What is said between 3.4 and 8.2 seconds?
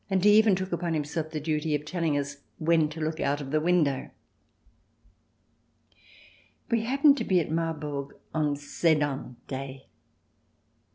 the window. We happened to be at Marburg